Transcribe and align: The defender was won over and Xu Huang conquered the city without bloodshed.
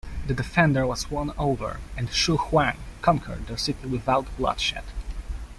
The 0.25 0.33
defender 0.33 0.87
was 0.87 1.11
won 1.11 1.31
over 1.37 1.79
and 1.95 2.09
Xu 2.09 2.35
Huang 2.49 2.75
conquered 3.03 3.45
the 3.45 3.55
city 3.55 3.85
without 3.85 4.35
bloodshed. 4.35 4.85